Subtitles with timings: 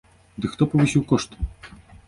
[0.45, 1.49] Дык хто павысіў кошты?